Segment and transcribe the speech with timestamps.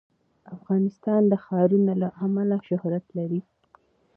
[0.55, 3.41] افغانستان د ښارونه له امله شهرت لري.